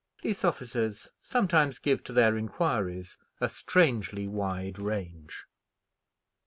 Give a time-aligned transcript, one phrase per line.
[0.19, 5.45] Police officers sometimes give to their inquiries a strangely wide range.